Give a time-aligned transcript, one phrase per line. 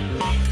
[0.00, 0.49] Yeah.